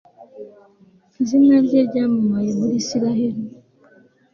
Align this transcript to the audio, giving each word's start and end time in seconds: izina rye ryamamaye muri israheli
izina 1.21 1.55
rye 1.65 1.79
ryamamaye 1.87 2.49
muri 2.59 2.73
israheli 2.81 3.43